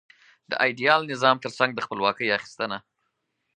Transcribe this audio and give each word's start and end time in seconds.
د 0.49 0.51
ایډیال 0.63 1.01
نظام 1.11 1.35
ترڅنګ 1.43 1.71
د 1.75 1.79
خپلواکۍ 1.85 2.27
اخیستنه. 2.37 2.77